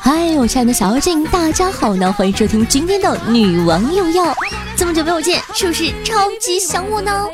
[0.00, 4.34] 嗨，我亲爱的小妖精，大家好呢，欢迎收听今天的女王又要。
[4.74, 7.26] 这么久没有见，是不是超级想我呢？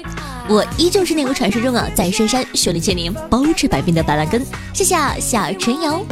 [0.48, 4.44] 我依旧是那个传说中啊，在深山修炼千年、包治百病的板蓝根。
[4.72, 6.04] 谢谢夏晨瑶。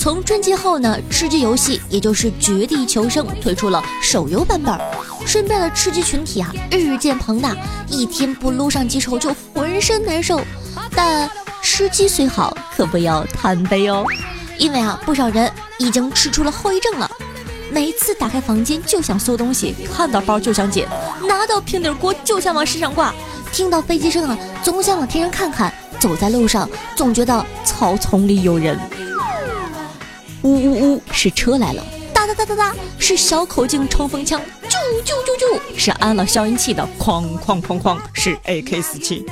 [0.00, 4.74] 从春节后呢，吃鸡游戏也就是《绝地求生》推出了手游版本，
[5.26, 7.54] 身边的吃鸡群体啊日渐庞大，
[7.86, 10.40] 一天不撸上几手就浑身难受。
[10.96, 14.02] 但吃鸡虽好，可不要贪杯哦，
[14.56, 17.10] 因为啊不少人已经吃出了后遗症了。
[17.70, 20.88] 每次打开房间就想搜东西，看到包就想捡，
[21.28, 23.14] 拿到平底锅就想往身上挂，
[23.52, 28.80] 听到飞机声啊总想往天上看看，走在路上总觉得草丛里有人。
[30.42, 31.84] 呜呜呜，是车来了！
[32.14, 34.40] 哒哒哒哒哒，是小口径冲锋枪！
[34.68, 36.86] 啾啾啾啾，是安了消音器的！
[36.98, 39.26] 哐哐哐哐，是 AK 四七。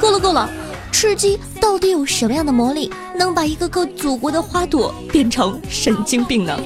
[0.00, 0.48] 够了够了，
[0.92, 6.56] 吃鸡到底有什么样的魔力，能把一个个祖国的花朵变成神经病呢？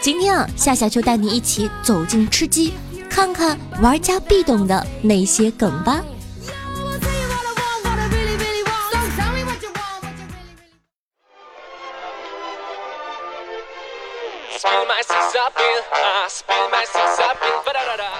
[0.00, 2.72] 今天啊，夏夏就带你一起走进吃鸡，
[3.10, 6.02] 看看玩家必懂的那些梗吧。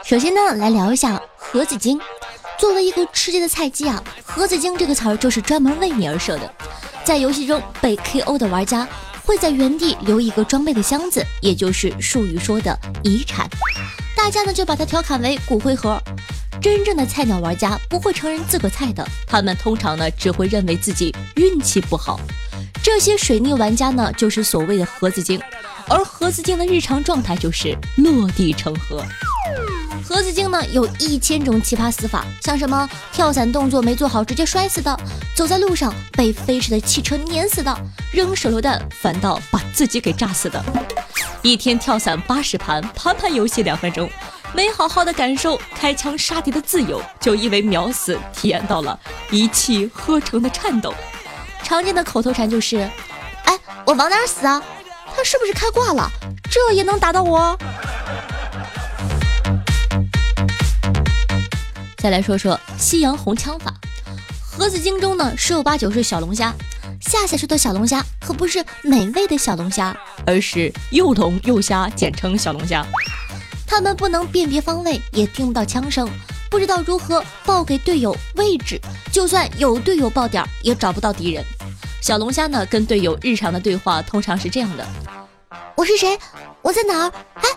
[0.04, 2.00] 首先呢，来聊一下盒子精。
[2.58, 6.52] 作为一个吃鸡的菜鸡啊，盒子精这个词儿就是专门为你而设的。
[7.04, 8.86] 在游戏中被 KO 的玩家
[9.24, 13.48] 会在原地留一个装备的箱子，也就是术语说的遗产。
[14.16, 16.00] 大家呢就把它调侃为骨灰盒。
[16.60, 22.18] 真正的菜鸟玩家不会承认自个菜的，他们通常呢只会认为自己运气不好。
[22.91, 25.39] 这些水逆玩家呢就是所谓的盒子精。
[25.89, 29.05] 而盒子精的日常状态就是落地成盒。
[30.03, 34.98] 盒子精呢有一千种奇葩死法，像什么跳伞动作没做好直接摔死的，
[35.36, 37.79] 走在路上被飞驰的汽车碾死的，
[38.11, 40.64] 扔手榴弹反倒把自己给炸死的，
[41.42, 44.11] 一天跳伞八十盘，盘盘游戏两分钟，
[44.55, 48.98] 没好好的感受开枪杀敌的自由，就因为秒死体验到了
[49.30, 50.95] 一气呵成的颤抖。
[51.68, 52.79] 常见的口头禅就是，
[53.45, 54.62] 哎，我往哪死啊？
[55.14, 56.11] 他是不是开挂了？
[56.51, 57.55] 这也能打到我？
[61.98, 63.74] 再来说说夕阳红枪法，
[64.51, 66.55] 盒子精中呢十有八九是小龙虾。
[67.02, 72.83] 夏夏说的小龙虾可不是美味的小龙虾，而是又龙又虾，简称小龙虾。
[73.67, 76.08] 他们不能辨别方位，也听不到枪声，
[76.50, 78.80] 不知道如何报给队友位置，
[79.12, 81.45] 就算有队友报点，也找不到敌人。
[82.01, 84.86] 小龙虾呢，跟队友日常的对话通常是这样的：
[85.77, 86.19] 我是谁？
[86.63, 87.13] 我在哪儿？
[87.35, 87.48] 哎，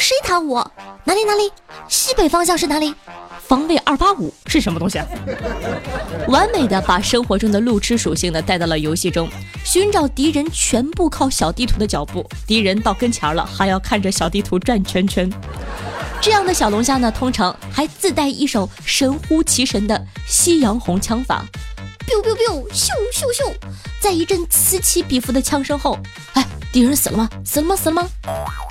[0.00, 0.68] 谁打我？
[1.04, 1.50] 哪里哪里？
[1.88, 2.94] 西北方向是哪里？
[3.46, 5.06] 方位二八五是什么东西啊？
[6.28, 9.28] 完美的把生活中的路痴属性呢带到了游戏中，
[9.64, 15.30] 寻找敌人全部靠小地图的脚步，敌人到跟前了还要看着小地图转圈圈。
[16.20, 21.44] 这样的小龙虾呢，通常还自带一手神乎其神的夕阳红枪法。
[22.10, 23.54] Biu biu biu，咻咻咻，
[24.00, 25.96] 在一阵此起彼伏的枪声后，
[26.32, 27.30] 哎，敌人死了吗？
[27.44, 27.76] 死了吗？
[27.76, 28.08] 死了吗？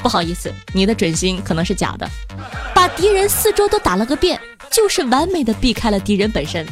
[0.04, 2.10] 不好意思，你的准心可能是假的。
[2.76, 4.38] 把敌人四周都打了个遍，
[4.70, 6.66] 就是完美的避开了敌人本身。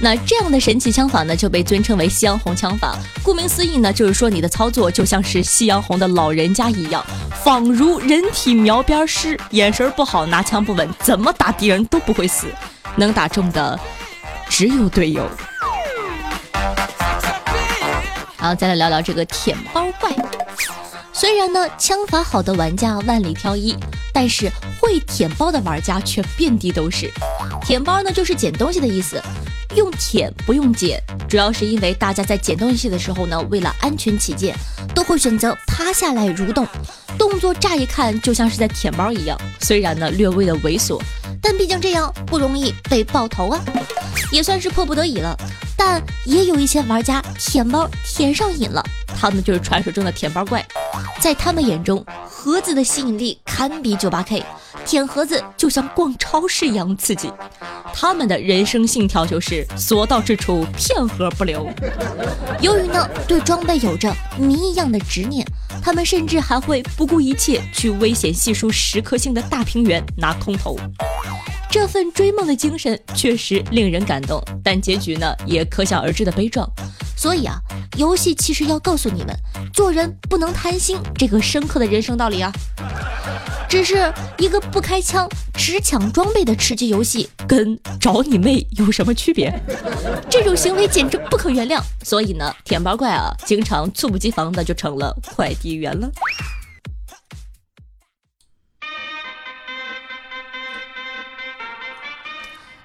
[0.00, 2.98] 那这样的神奇枪法呢，就被尊称为夕阳红枪法。
[3.22, 7.04] 顾名思义呢，就是说你的操作就像是夕阳红的老人家一样，
[7.44, 12.46] 仿如人体描边师，眼神不好，拿枪不稳，怎么打敌人都不会死，
[12.96, 13.78] 能打中的
[14.48, 15.28] 只有队友。
[18.38, 20.10] 然后再来聊聊这个舔包怪。
[21.12, 23.76] 虽然呢，枪法好的玩家万里挑一，
[24.10, 24.50] 但是
[24.80, 27.12] 会舔包的玩家却遍地都是。
[27.60, 29.22] 舔包呢，就是捡东西的意思。
[29.74, 34.56] 用舔不用捡，主要是因为大家在捡东西的时候呢，为了安全起见，
[34.94, 36.66] 都会选择趴下来蠕动，
[37.18, 39.38] 动作乍一看就像是在舔猫一样。
[39.60, 41.00] 虽然呢略微的猥琐，
[41.42, 43.60] 但毕竟这样不容易被爆头啊，
[44.30, 45.36] 也算是迫不得已了。
[45.76, 48.82] 但也有一些玩家舔包舔上瘾了，
[49.20, 50.64] 他们就是传说中的舔包怪，
[51.20, 54.44] 在他们眼中，盒子的吸引力堪比九八 K。
[54.86, 57.32] 舔盒子就像逛超市一样刺激，
[57.94, 61.66] 他们的人生信条就是所到之处片盒不留。
[62.60, 65.46] 由于呢对装备有着谜一样的执念，
[65.82, 70.78] 他们甚至还会不顾一切去危险系数十颗星的大平原拿空投。
[71.74, 76.64] 这份追梦的精神确实令人感动，但结局呢也可想而知的悲壮。
[77.16, 77.58] 所以啊，
[77.96, 79.36] 游戏其实要告诉你们，
[79.72, 82.52] 做人不能贪心这个深刻的人生道理啊。
[83.68, 89.52] 只是一个不开枪只抢装备的吃鸡游戏，跟找你妹有什么区别？
[90.30, 91.82] 这种行为简直不可原谅。
[92.04, 96.08] 所以呢，舔包怪啊，经常猝不及防的就成了快递员了。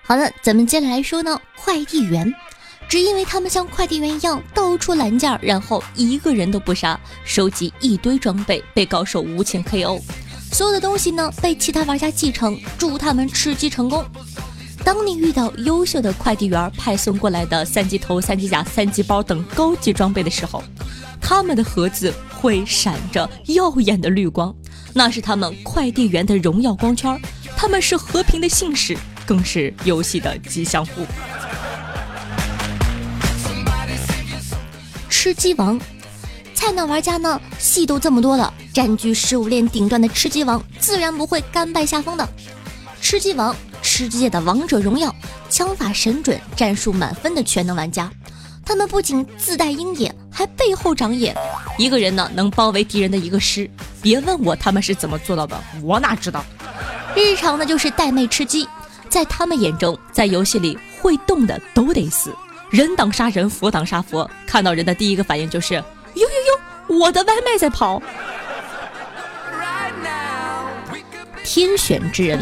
[0.10, 2.34] 好了，咱们接着来说呢，快递员。
[2.88, 10.02] 只因为他们像快递员一样到处拦件，然后一个人都不杀，收集一堆装备，被高手无情 KO。
[10.52, 14.04] 所有的东西呢被其他玩家继承，祝他们吃鸡成功。
[14.84, 20.64] 当你遇到优秀的快递员派送过来的三级头、三级甲、三级包等高级装备的时候，
[21.22, 24.56] 他们的盒子会闪着耀眼的绿光，
[24.92, 27.22] 那是他们快递员的荣耀光圈，
[27.56, 28.98] 他们是和平的信使，
[29.30, 31.06] 更是游戏的吉祥物。
[35.08, 35.80] 吃鸡王，
[36.56, 37.40] 菜鸟玩家呢？
[37.60, 42.28] 戏都这么多了，占据食物链顶端的吃鸡王，自然不会甘拜下风的。
[43.02, 45.14] 吃鸡王，吃鸡界的王者荣耀，
[45.48, 48.12] 枪法神准，战术满分的全能玩家。
[48.66, 51.36] 他们不仅自带鹰眼，还背后长眼，
[51.78, 53.70] 一个人呢能包围敌人的一个师。
[54.02, 56.44] 别问我他们是怎么做到的，我哪知道。
[57.16, 58.68] 日常呢就是带妹吃鸡，
[59.10, 62.34] 在他们眼中，在游戏里会动的都得死。
[62.70, 64.30] 人挡杀人，佛挡杀佛。
[64.46, 65.84] 看到人的第一个反应就是：哟
[66.14, 66.26] 哟
[66.94, 68.02] 哟，我的外卖在跑。
[71.44, 72.40] 天选之人，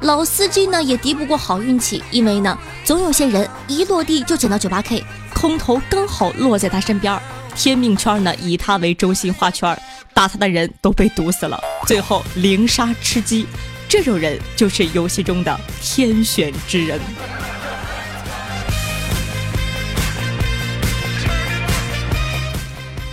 [0.00, 5.04] 老司机呢也敌不过好运气，因为呢总有些人一落地就捡到九八 K，
[5.34, 7.20] 空投刚好落在他身边，
[7.54, 9.78] 天命圈呢以他为中心画圈，
[10.14, 13.46] 打他的人都被毒死了，最后零杀吃鸡。
[13.92, 16.98] 这种人就是游戏中的天选之人。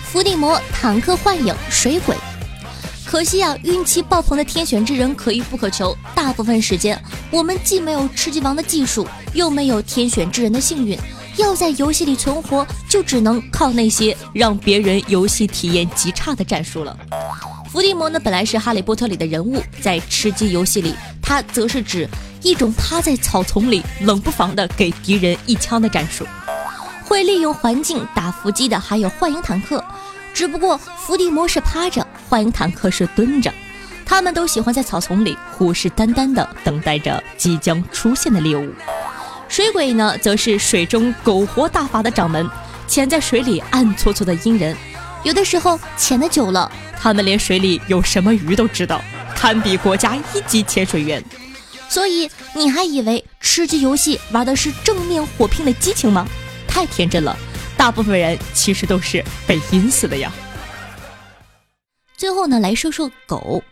[0.03, 2.15] 伏地魔、坦克幻影、水鬼，
[3.05, 5.93] 可惜啊，运气爆棚的天选之人可遇不可求。
[6.15, 6.97] 大部分时间，
[7.29, 10.97] 我们既没有吃鸡王的技术，又没有天选之人的幸运，
[11.35, 16.97] 要在游戏里存活，就只能靠那些让别人游戏体验极差的战术了。
[17.71, 22.07] 伏地魔呢，本来是哈利波特里的人物，在吃鸡游戏里，他则是指
[22.41, 26.25] 一种趴在草丛里冷不防的给敌人一枪的战术。
[27.05, 29.83] 会利用环境打伏击的还有幻影坦克，
[30.33, 33.53] 只不过伏地魔是趴着，幻影坦克是蹲着。
[34.03, 38.73] 他们都喜欢在草丛里虎视眈眈的等待着即将出现的猎物。
[39.47, 42.49] 水鬼呢，则是水中苟活大法的掌门，
[42.87, 44.75] 潜在水里暗搓搓的阴人。
[45.23, 49.01] 有的时候潜的久了，他们连水里有什么鱼都知道，
[49.35, 51.23] 堪比国家一级潜水员。
[51.89, 56.27] 所以你还以为吃鸡游戏玩的是正面火拼的激情吗？
[56.67, 57.35] 太天真了，
[57.75, 60.31] 大部分人其实都是被阴死的呀。
[62.15, 63.63] 最后呢，来说说狗，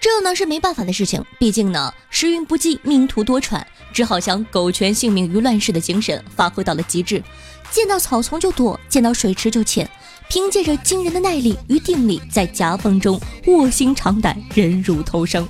[0.00, 3.62] 这呢是没办法的事情，毕竟呢时运不济，命途多舛，
[3.94, 7.22] 只好将狗全性命于乱世的精神发挥到了极致。
[7.70, 9.88] 见到草丛就躲，见到水池就潜，
[10.28, 15.46] 凭借着惊人的耐力与定力，在夹缝中卧薪尝胆，忍辱偷生。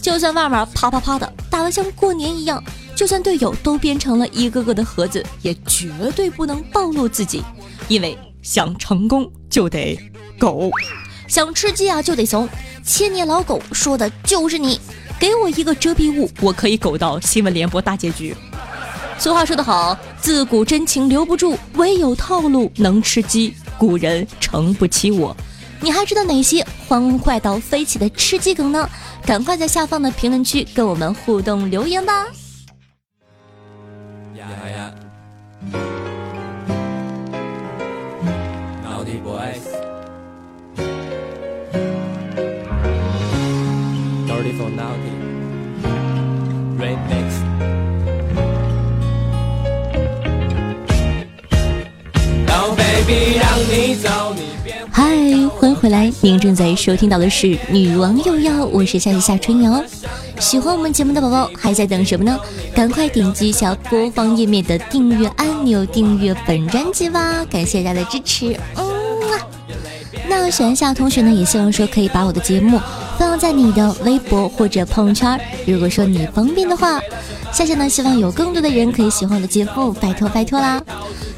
[0.00, 2.62] 就算外面啪啪啪的打得像过年一样。
[2.96, 7.42] 就算队友都变成了一个个的盒子，也绝对不能暴露自己，
[7.88, 9.98] 因为想成功就得
[10.38, 10.70] 狗，
[11.26, 12.46] 想吃鸡啊就得怂。
[12.84, 14.78] 千年老狗说的就是你，
[15.18, 18.36] 给我一个遮蔽物，我可以狗到新闻联播大结局。
[19.18, 23.54] 俗话说得好，自古真情留不住，唯有套路能吃鸡。
[23.80, 25.34] 古人诚不欺我。
[25.80, 28.86] 你还知道哪些欢快到飞起的吃鸡梗呢？
[29.24, 32.26] 赶快在下方的评论区跟我们互动留言吧。
[34.34, 34.92] 呀呀，
[38.84, 39.72] 老弟 boys，dirty
[44.58, 45.14] for naughty,
[46.78, 47.39] remix.
[54.90, 55.04] 嗨，
[55.58, 56.12] 欢迎回来！
[56.20, 59.80] 您正在收听到的是《女王又要》，我是夏夏春瑶。
[60.40, 62.36] 喜欢我们节目的宝宝还在等什么呢？
[62.74, 67.44] 赶快点击一下播放页面的订阅按钮，订阅本专辑吧！
[67.48, 68.58] 感谢大家的支持。
[68.74, 68.84] 嗯
[69.30, 69.46] 啊，
[70.28, 72.80] 那喜欢夏同学呢，也希望说可以把我的节目
[73.18, 75.40] 放在你的微博或者朋友圈。
[75.66, 77.00] 如果说你方便的话，
[77.52, 80.82] 夏夏呢希望有更多的人可以喜欢我的节目，拜托拜托啦！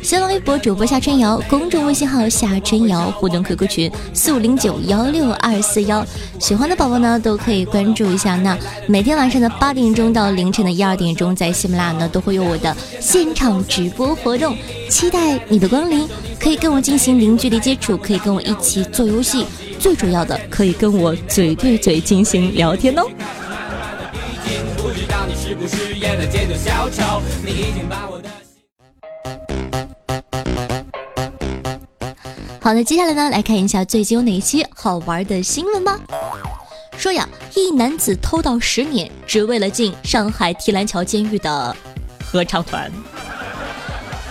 [0.03, 6.05] 新浪微博主播夏春瑶，公众微信号夏春瑶，互动 QQ 群四五零九幺六二四幺。
[6.41, 8.35] 喜欢的宝宝呢，都可以关注一下。
[8.35, 14.57] 那每天晚上的八点钟到凌晨的一二点钟，在喜马拉雅呢都会有我的现场直播活动，
[14.91, 16.09] 期待你的光临。
[16.41, 19.47] 可以跟我进行零距离接触，可以跟我一起做游戏，
[19.79, 23.07] 最主要的可以跟我嘴对嘴进行聊天哦。
[32.63, 35.99] 好的，接下来呢，来看一下最近有哪些好玩的新闻吧。
[36.97, 41.77] 说呀，一男子偷盗十年，只为了进上海提篮桥监狱的
[42.25, 42.89] 合唱团。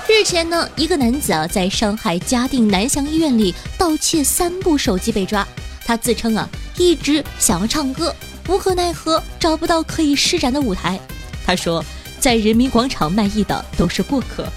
[0.07, 5.45] 日前呢，一个男子啊，在上海嘉定南翔医院里盗窃三部手机被抓。
[5.83, 6.47] 他自称啊，
[6.77, 8.15] 一直想要唱歌，
[8.47, 10.97] 无可奈何找不到可以施展的舞台。
[11.45, 11.83] 他说，
[12.17, 14.47] 在人民广场卖艺的都是过客。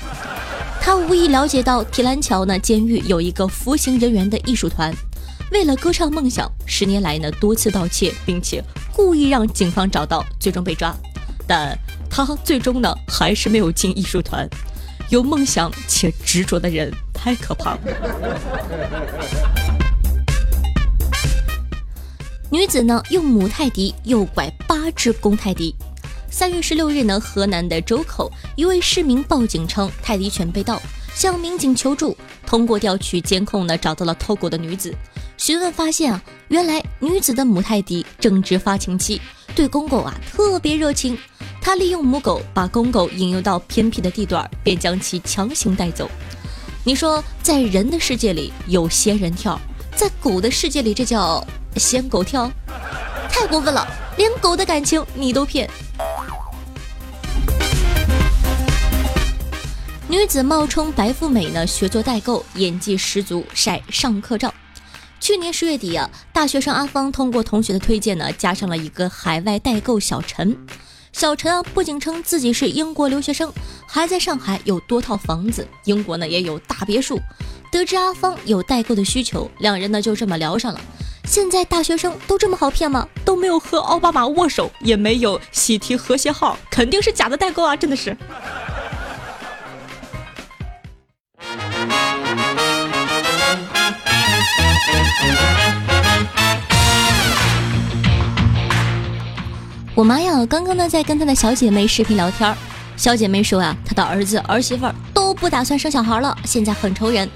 [0.85, 4.95] 他无意了解到提篮桥呢监狱有一个服刑人员的艺术团，
[5.51, 8.63] 为了歌唱梦想，十年来呢多次盗窃，并且
[8.93, 10.95] 故意让警方找到，最终被抓。
[11.47, 11.75] 但
[12.11, 14.47] 他最终呢还是没有进艺术团。
[15.09, 17.81] 有梦想且执着的人太可怕了。
[22.51, 25.75] 女子呢用母泰迪诱拐八只公泰迪。
[26.37, 30.83] 三月十六日呢，河南的周口一位市民报警称泰迪犬被盗，
[31.15, 32.17] 向民警求助。
[32.45, 34.93] 通过调取监控呢，找到了偷狗的女子。
[35.37, 39.21] 询问发现啊，原来女子的母泰迪正值发情期，
[39.55, 41.17] 对公狗啊特别热情。
[41.61, 46.11] 她利用母狗把公狗引诱到偏僻的地段，便将其强行带走。
[46.83, 49.57] 你说，在人的世界里有仙人跳，
[49.95, 52.51] 在狗的世界里这叫仙狗跳，
[53.31, 53.87] 太过分了，
[54.17, 55.71] 连狗的感情你都骗。
[60.15, 64.55] 女子冒充白富美呢，学做代购，演技十足，晒上课照。
[65.19, 70.57] 去年十月底啊，大学生阿芳通过同学的推荐呢，加上了一个海外代购小陈。
[71.13, 73.53] 小陈啊，不仅称自己是英国留学生，
[73.89, 77.19] 还在上海有多套房子，英国呢也有大别墅。
[77.73, 80.81] 得知阿芳有代购的需求，两人呢就这么聊上了。
[81.25, 83.09] 现在大学生都这么好骗吗？
[83.25, 87.75] 都没有和奥巴马握手，也没有喜提和谐号，肯定是假的代购啊！
[87.75, 88.17] 真的是。
[99.95, 102.53] 我妈呀，刚刚呢在跟她的小姐妹视频聊天
[102.97, 107.31] 小姐妹说呀，她的儿子儿媳妇都不打算生小孩了，现在很愁人。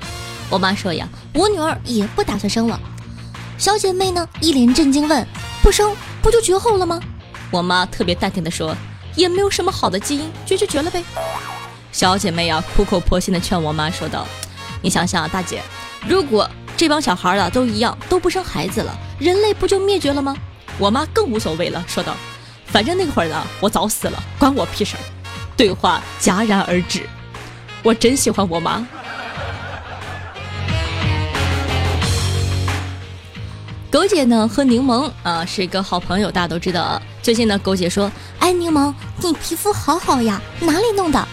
[0.50, 2.80] 我妈说呀，我女儿也不打算生了。
[3.58, 5.24] 小姐妹呢一脸震惊问，
[5.62, 7.00] 不生不就绝后了吗？
[7.52, 8.74] 我妈特别淡定的说，
[9.14, 11.04] 也没有什么好的基因，绝就绝了呗。
[11.92, 14.26] 小姐妹呀苦口婆心的劝我妈说道，
[14.82, 15.62] 你想想，大姐，
[16.08, 20.36] 如果这帮小孩啊都一样都不生孩子了，人类不就灭绝了吗？
[20.76, 22.16] 我妈更无所谓了，说道。
[22.70, 25.00] 反正那会儿呢，我早死了，关我屁事儿。
[25.56, 27.02] 对话戛然而止。
[27.82, 28.86] 我真喜欢我妈。
[33.90, 37.00] 狗姐呢和柠檬啊是一个好朋友，大家都知道。
[37.22, 41.26] 最近呢，狗姐说：“哎，柠檬，你皮肤好好呀，哪里弄的？”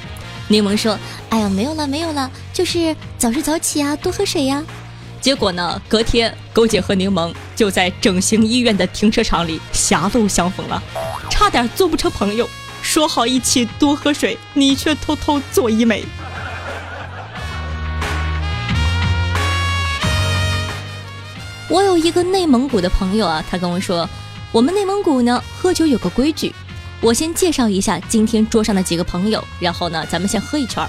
[0.48, 0.98] 柠檬说
[1.30, 4.64] ：“哎呀，没有了，没有了，就是早睡早起啊，多喝水呀。”
[5.26, 10.80] 结果呢，隔天狗姐和柠檬就在整形医院的停车场里狭路相逢了。
[11.32, 12.48] 差点做不成朋友，
[12.84, 16.06] 说好一起多喝水，你却偷偷做医美。
[21.70, 24.08] 我有一个内蒙古的朋友啊，他跟我说，
[24.52, 26.54] 我们内蒙古呢喝酒有个规矩，
[27.02, 30.88] 我先介绍一下今天桌上的几个朋友，然后呢咱们先喝一圈，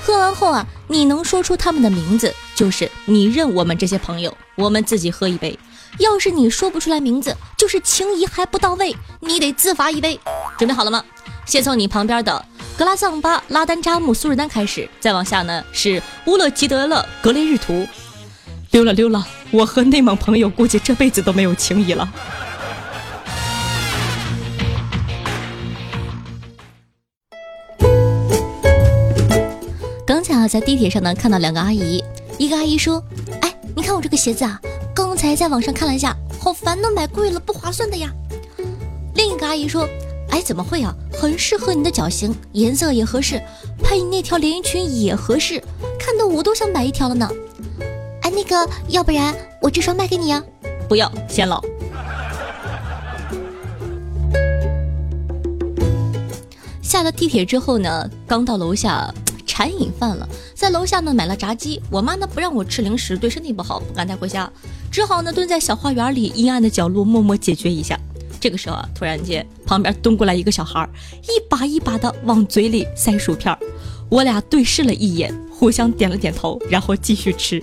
[0.00, 5.58] 喝完后啊，你能说出他们的名字，就是你认我们这些朋友，我们自己喝一杯。
[5.98, 10.18] 要是你说不出来名字，就是情谊还不到位，你得自罚一杯。
[10.58, 11.04] 准备好了吗？
[11.44, 12.44] 先从你旁边的
[12.78, 17.86] 格拉桑巴拉丹扎木苏日丹开始，再往下呢是乌勒吉德勒格雷日图。
[18.70, 22.10] 溜了溜了，我和内蒙朋友估计这辈子都没有情谊了。
[30.06, 32.02] 刚才啊，在地铁上呢看到两个阿姨，
[32.42, 33.00] 一个阿姨说
[33.40, 34.60] ：“哎，你看我这个鞋子啊。”
[34.92, 38.12] 刚才在网上看了一下，好烦呢，买贵了不划算的呀。
[39.14, 39.88] 另一个阿姨说
[40.30, 40.92] ：“哎，怎么会啊？
[41.12, 43.40] 很适合你的脚型，颜色也合适，
[43.80, 45.62] 配你那条连衣裙也合适，
[46.00, 47.30] 看得我都想买一条了呢。”
[48.22, 50.42] 哎，那个，要不然我这双卖给你呀？
[50.88, 51.62] 不要，显老。
[56.82, 59.14] 下了地铁之后呢，刚到楼下。
[59.52, 61.78] 馋瘾犯了，在楼下呢买了炸鸡。
[61.90, 64.50] 我妈呢不让我吃零食，对身体不好，不敢带回家，
[64.90, 68.00] 只好呢蹲在小花园里阴暗的角落默默解决一下。
[68.40, 70.88] 这个时候啊，突然间旁边蹲过来一个小孩，
[71.24, 73.54] 一把一把的往嘴里塞薯片。
[74.08, 77.62] 我俩对视了一眼，互相点了点头，然后继续吃。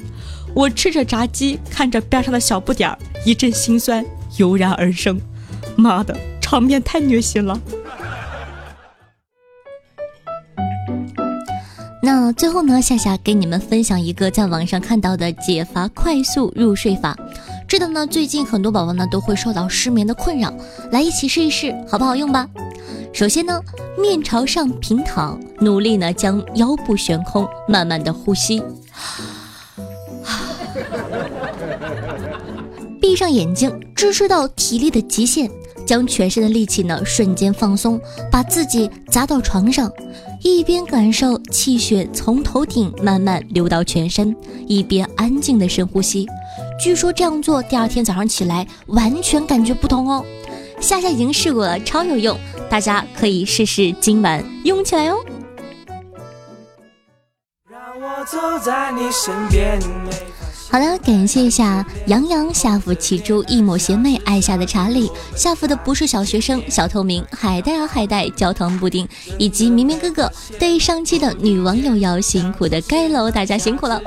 [0.54, 4.06] 我吃着炸鸡，看着边上的小不点儿，一阵心酸
[4.38, 5.20] 油然而生。
[5.76, 7.60] 妈的，场面太虐心了。
[12.02, 17.16] 那最后呢，夏夏给你们分享一个在网上看到的解乏快速入睡法。
[17.68, 20.54] 知道呢，最近很多宝宝呢都会受到失眠的困扰，
[20.92, 22.48] 来一起试一试，好不好用吧？
[23.12, 23.62] 首先呢，
[23.98, 28.64] 面朝上平躺，努力呢将腰部悬空，慢慢的呼吸，
[33.02, 35.50] 闭上眼睛，支持到体力的极限。
[35.86, 38.00] 将全身的力气呢瞬间放松，
[38.32, 39.92] 把自己砸到床上，
[40.42, 44.36] 一边感受气血从头顶慢慢流到全身，
[44.68, 46.26] 一边安静的深呼吸。
[46.82, 50.26] 据说这样做，第二天早上起来完全感觉不同哦。
[50.80, 52.38] 夏夏已经试过了，超有用，
[52.70, 55.18] 大家可以试试今晚用起来哦。
[57.70, 59.78] 让我走在你身边。
[60.72, 69.08] 好了，感谢一下杨洋、夏福、奇珠、一抹邪魅、爱下的查理、夏福的不是小学生、小透明、海带啊海带、焦糖布丁，
[69.40, 70.32] 以及明明哥哥。
[70.60, 74.00] 对上期的女网友要辛苦的盖楼，大家辛苦了。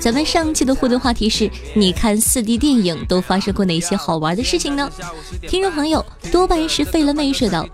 [0.00, 4.90] 咱们上期的互动话题是：你看四 D 电影都发生过哪些好玩的事情呢？
[5.46, 7.66] 听众朋友多半是费了妹说道：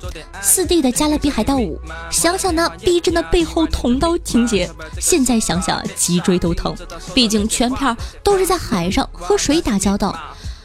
[0.42, 1.80] 四 D 的《加勒比海盗五》，
[2.12, 4.68] 想想那逼真的背后捅刀情节，
[5.00, 6.74] 现在想想脊椎都疼。
[7.14, 10.14] 毕竟全片都是在海上和水打交道，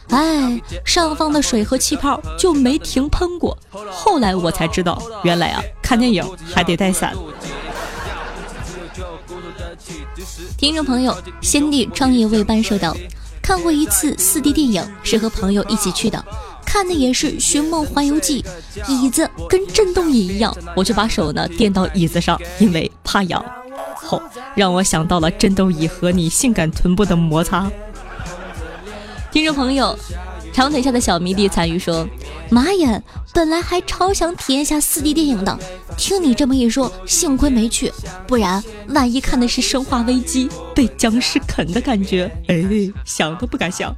[0.10, 3.56] 哎，上方的水和气泡就没停喷过。
[3.92, 7.16] 后来我才知道，原来啊，看电影还得带伞。
[10.58, 12.96] 听众朋友，先帝创业未半说道
[13.42, 16.24] ：“看过一次四 D 电影，是和朋友一起去的，
[16.66, 18.44] 看的也是《寻梦环游记》，
[18.92, 23.44] 椅子跟震动椅一样，我就把手呢垫到椅子上，因为怕痒。
[23.96, 24.22] 吼，
[24.56, 27.72] 让我想到了震动椅和你性感臀部的摩擦。
[29.32, 29.98] 听众朋友。
[30.54, 32.06] 长腿下的小迷弟残余说
[32.52, 33.02] ：“妈呀，
[33.34, 35.58] 本来还超想体验下 4D 电影的，
[35.98, 37.92] 听你这么一说，幸亏没去，
[38.28, 42.64] 不然万一看的是《生化危机》被僵尸啃的感觉，哎，
[43.06, 43.96] 想都不敢想。”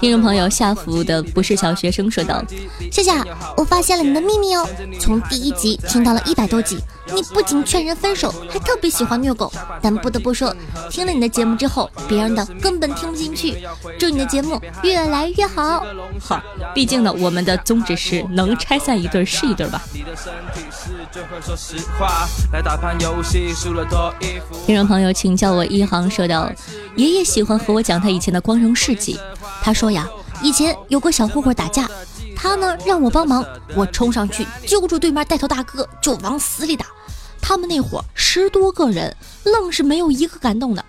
[0.00, 2.42] 听众朋友夏福的不是小学生说道
[2.90, 3.24] ：“夏夏，
[3.56, 4.66] 我发现了你的秘密哦，
[4.98, 6.78] 从第一集听到了一百多集，
[7.14, 9.52] 你不仅劝人分手，还特别喜欢虐狗。
[9.80, 10.54] 但不得不说，
[10.90, 13.56] 听了你的节目之后，别人的根本听不进去。
[13.98, 15.84] 祝你的节目越来越好。
[16.20, 16.31] 好，
[16.74, 19.82] 毕竟呢，我们的宗旨是能拆散一对是一对吧。”
[24.66, 26.50] 听众朋友，请叫我一航说道
[26.96, 29.18] ：“爷爷喜欢和我讲他以前的光荣事迹。
[29.62, 30.08] 他说呀，
[30.42, 31.88] 以前有个小混混打架，
[32.36, 36.86] 他呢让我帮忙，我冲上去揪住对面带头大哥就往死里打。
[37.40, 40.84] 他们那伙十多个人，愣是没有一个敢动的。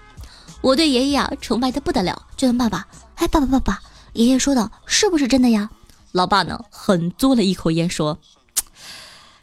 [0.62, 3.82] 我对爷爷啊崇拜的不得了，就问爸爸：哎，爸爸爸爸，
[4.14, 5.70] 爷爷说的是不是真的呀？
[6.12, 8.18] 老爸呢，狠嘬了一口烟说：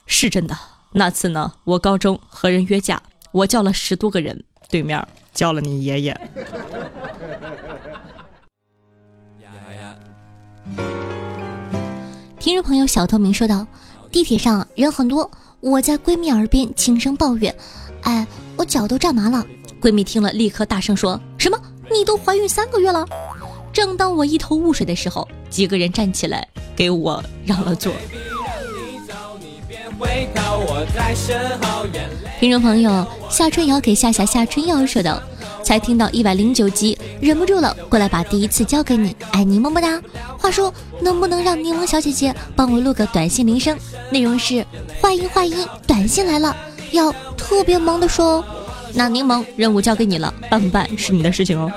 [0.07, 0.57] 是真的。
[0.93, 3.03] 那次呢，我高中和人约架，
[3.33, 6.21] 我叫了十多个人，对面。”叫了你爷爷。
[12.39, 13.67] 听众朋友小透明说道
[14.11, 15.31] ：“地铁上人很多，
[15.61, 17.55] 我在闺蜜耳边轻声抱怨
[18.03, 19.47] ：‘哎，我脚都站麻了。’
[19.81, 21.57] 闺蜜听了，立刻大声说：‘什么？
[21.93, 23.07] 你都怀孕三个月了？’
[23.73, 27.93] 正当我一头雾水的时候，几个人站起来给我让了座。”
[32.41, 35.23] 听众朋友夏春瑶给夏夏夏春瑶说道
[35.63, 40.01] ：“才听到一百零九集，忍不住了，过来把第一次交给你，爱你么么哒。
[40.39, 43.77] 话说，能不能让柠檬小姐姐帮我录个短信铃声？
[44.11, 44.65] 内容是：
[45.03, 46.57] 话音话音，短信来了，
[46.93, 48.45] 要特别忙的说哦。
[48.95, 51.71] 那柠檬任务交给你了，办不办是你的事情哦。”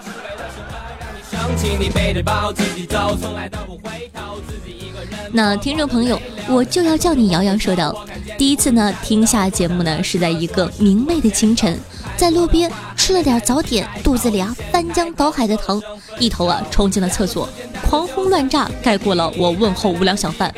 [1.34, 8.06] 想请你背着包自己走，从来都不回头，自己一个人那听众朋友，我就要叫你瑶瑶说道：
[8.38, 11.76] 第一次呢听下节目呢是在一个明媚的清晨，
[12.16, 15.82] 在路边吃了点早点，肚子里啊翻江倒海的疼，
[16.20, 17.50] 一头啊冲进了厕所，
[17.90, 20.54] 狂轰乱炸盖过了我问候无良小贩。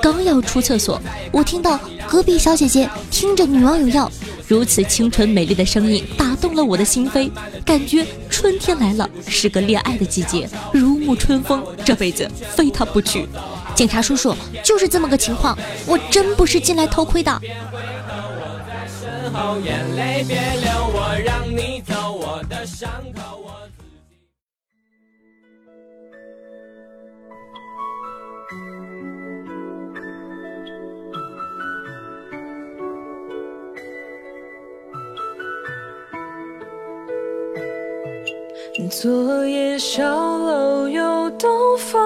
[0.00, 4.08] 刚要出厕所，我听到隔壁小姐姐听着女网友要。
[4.46, 7.30] 如此清纯美丽的声音大动了我的心扉，
[7.64, 13.26] 感觉春天来了，是个恋爱的季节，如沐春风，这辈子非他不娶。
[13.76, 17.40] 警察叔叔，就是这么个情况，我真不是进来偷窥的。
[19.32, 23.21] 候，眼泪别流，我让你走，我的伤口
[38.92, 41.98] 昨夜小楼又东风，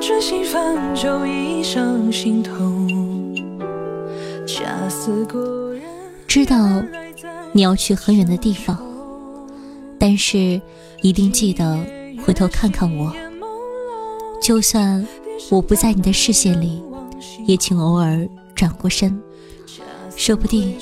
[0.00, 2.54] 春心泛酒一上心头。
[4.46, 5.82] 恰似故人。
[6.26, 6.82] 知道
[7.52, 8.82] 你要去很远的地方，
[9.98, 10.58] 但是
[11.02, 11.78] 一定记得
[12.24, 13.12] 回头看看我。
[14.40, 15.06] 就算
[15.50, 16.82] 我不在你的视线里，
[17.44, 19.20] 也请偶尔转过身，
[20.16, 20.74] 说不定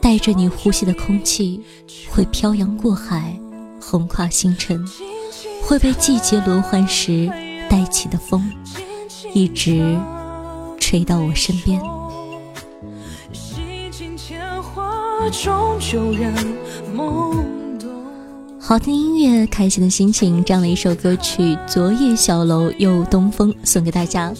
[0.00, 1.60] 带着你呼吸的空气
[2.08, 3.38] 会漂洋过海。
[3.80, 4.84] 横跨星辰，
[5.62, 7.30] 会被季节轮换时
[7.68, 8.48] 带起的风，
[9.32, 9.98] 一直
[10.78, 11.80] 吹到我身边。
[18.58, 24.32] 好听音乐，开心的心情，这样的一首歌曲《昨夜小楼又东风》送给大家。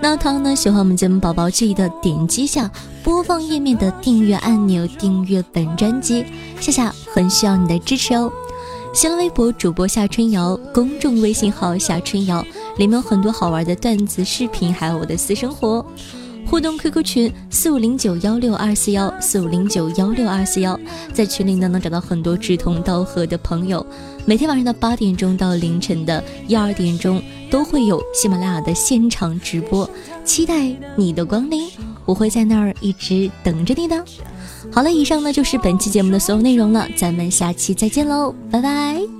[0.00, 2.70] 那同样呢，喜欢我们节目宝宝记得点击下
[3.02, 6.24] 播放页面的订阅按钮，订阅本专辑，
[6.60, 8.30] 夏夏很需要你的支持哦。
[8.96, 12.42] 新浪微博主播夏春瑶，公众微信号夏春瑶，
[12.78, 15.84] 里面有很多好玩的段子视频，还有我的私生活。
[16.46, 20.80] 互动 QQ 群四五零九幺六二四幺四五零九幺六二四幺，
[21.12, 23.86] 在群里呢能找到很多志同道合的朋友。
[24.24, 29.86] 每天晚上的八点钟到凌晨的一二点钟，都会有喜马拉雅的现场直播，
[30.24, 31.68] 期待你的光临，
[32.06, 34.02] 我会在那儿一直等着你的。
[34.72, 39.15] 好了，以上呢就是本期节目的所有内容了，咱们下期再见喽，拜拜。